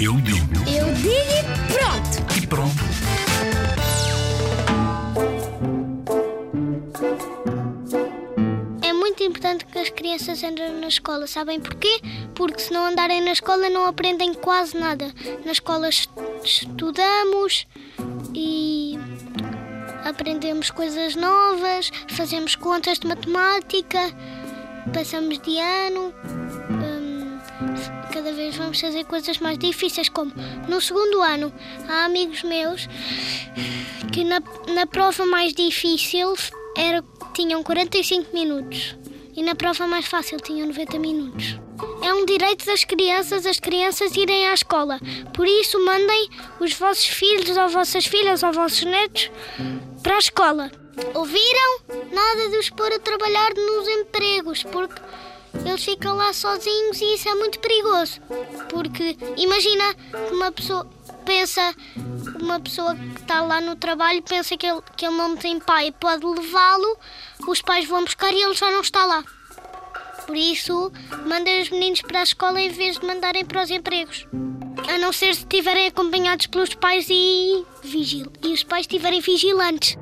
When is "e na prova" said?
39.36-39.86